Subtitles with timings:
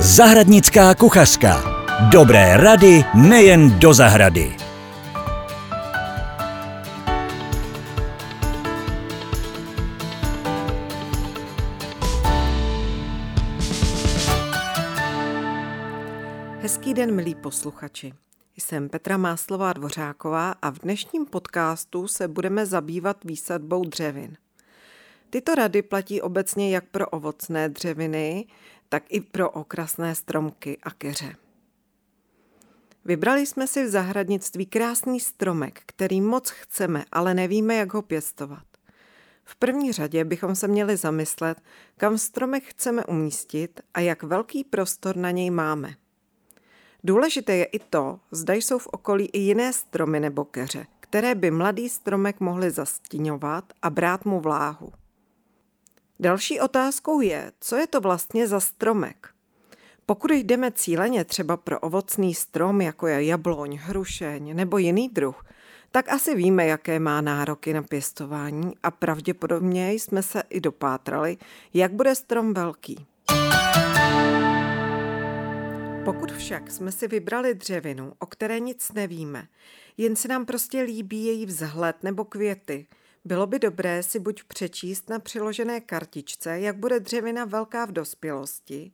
[0.00, 1.62] Zahradnická kuchařka.
[2.12, 4.56] Dobré rady nejen do zahrady.
[16.60, 18.12] Hezký den, milí posluchači.
[18.56, 24.36] Jsem Petra Máslová Dvořáková a v dnešním podcastu se budeme zabývat výsadbou dřevin.
[25.30, 28.46] Tyto rady platí obecně jak pro ovocné dřeviny,
[28.88, 31.36] tak i pro okrasné stromky a keře.
[33.04, 38.64] Vybrali jsme si v zahradnictví krásný stromek, který moc chceme, ale nevíme, jak ho pěstovat.
[39.44, 41.62] V první řadě bychom se měli zamyslet,
[41.96, 45.94] kam stromek chceme umístit a jak velký prostor na něj máme.
[47.04, 51.50] Důležité je i to, zda jsou v okolí i jiné stromy nebo keře, které by
[51.50, 54.92] mladý stromek mohly zastíňovat a brát mu vláhu.
[56.20, 59.28] Další otázkou je, co je to vlastně za stromek.
[60.06, 65.44] Pokud jdeme cíleně třeba pro ovocný strom, jako je jabloň, hrušeň nebo jiný druh,
[65.90, 71.36] tak asi víme, jaké má nároky na pěstování a pravděpodobně jsme se i dopátrali,
[71.74, 73.06] jak bude strom velký.
[76.04, 79.48] Pokud však jsme si vybrali dřevinu, o které nic nevíme,
[79.96, 82.86] jen se nám prostě líbí její vzhled nebo květy,
[83.28, 88.92] bylo by dobré si buď přečíst na přiložené kartičce, jak bude dřevina velká v dospělosti,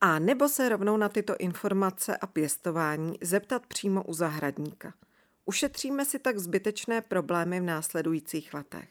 [0.00, 4.94] a nebo se rovnou na tyto informace a pěstování zeptat přímo u zahradníka.
[5.44, 8.88] Ušetříme si tak zbytečné problémy v následujících letech.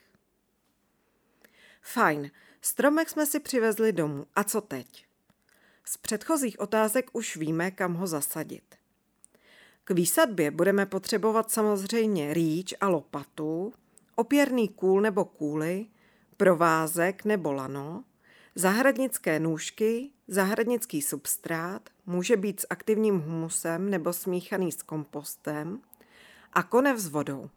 [1.82, 4.26] Fajn, stromek jsme si přivezli domů.
[4.36, 5.06] A co teď?
[5.84, 8.74] Z předchozích otázek už víme, kam ho zasadit.
[9.84, 13.72] K výsadbě budeme potřebovat samozřejmě rýč a lopatu,
[14.14, 15.86] opěrný kůl nebo kůly,
[16.36, 18.04] provázek nebo lano,
[18.54, 25.80] zahradnické nůžky, zahradnický substrát, může být s aktivním humusem nebo smíchaný s kompostem
[26.52, 27.50] a konev s vodou.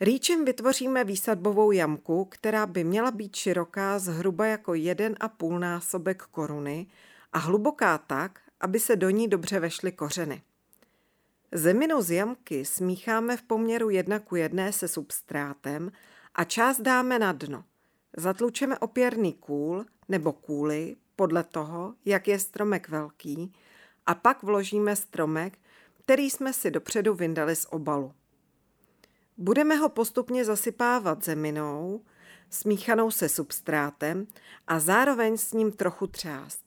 [0.00, 6.86] Rýčem vytvoříme výsadbovou jamku, která by měla být široká zhruba jako 1,5 násobek koruny
[7.32, 10.42] a hluboká tak, aby se do ní dobře vešly kořeny.
[11.52, 15.92] Zeminu z jamky smícháme v poměru 1 ku 1 se substrátem
[16.34, 17.64] a část dáme na dno.
[18.16, 23.52] Zatlučeme opěrný kůl nebo kůly podle toho, jak je stromek velký
[24.06, 25.58] a pak vložíme stromek,
[25.98, 28.12] který jsme si dopředu vyndali z obalu.
[29.36, 32.00] Budeme ho postupně zasypávat zeminou,
[32.50, 34.26] smíchanou se substrátem
[34.66, 36.65] a zároveň s ním trochu třást,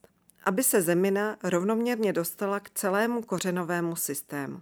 [0.50, 4.62] aby se zemina rovnoměrně dostala k celému kořenovému systému.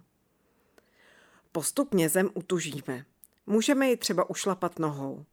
[1.52, 3.04] Postupně zem utužíme.
[3.46, 5.24] Můžeme ji třeba ušlapat nohou.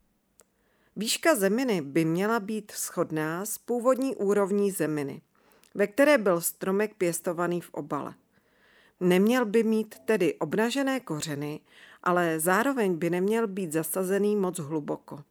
[0.96, 5.22] Výška zeminy by měla být shodná s původní úrovní zeminy,
[5.74, 8.14] ve které byl stromek pěstovaný v obale.
[9.00, 11.60] Neměl by mít tedy obnažené kořeny,
[12.04, 15.24] ale zároveň by neměl být zasazený moc hluboko.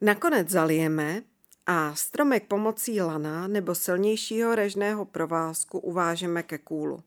[0.00, 1.22] Nakonec zalijeme
[1.66, 7.02] a stromek pomocí lana nebo silnějšího režného provázku uvážeme ke kůlu.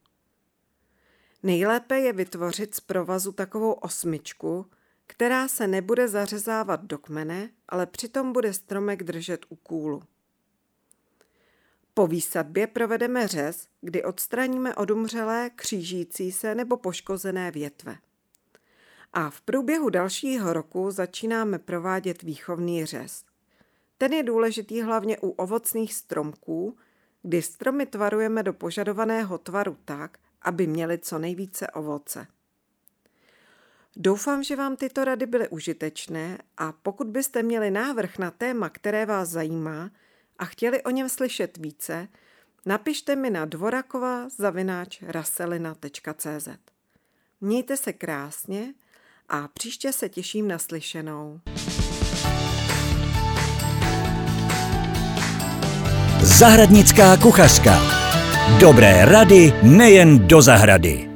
[1.43, 4.65] Nejlépe je vytvořit z provazu takovou osmičku,
[5.07, 10.03] která se nebude zařezávat do kmene, ale přitom bude stromek držet u kůlu.
[11.93, 17.97] Po výsadbě provedeme řez, kdy odstraníme odumřelé, křížící se nebo poškozené větve.
[19.13, 23.28] A v průběhu dalšího roku začínáme provádět výchovný řez.
[24.01, 26.77] Ten je důležitý hlavně u ovocných stromků,
[27.21, 32.27] kdy stromy tvarujeme do požadovaného tvaru tak, aby měli co nejvíce ovoce.
[33.95, 39.05] Doufám, že vám tyto rady byly užitečné a pokud byste měli návrh na téma, které
[39.05, 39.91] vás zajímá
[40.37, 42.07] a chtěli o něm slyšet více,
[42.65, 46.47] napište mi na dvorakova zavináč raselina.cz.
[47.41, 48.73] Mějte se krásně
[49.29, 51.41] a příště se těším na slyšenou.
[56.21, 57.79] Zahradnická kuchařka.
[58.59, 61.08] Dobré rady nejen do zahrady.